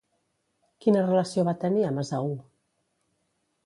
[0.85, 2.37] Quina relació va tenir amb Esaú?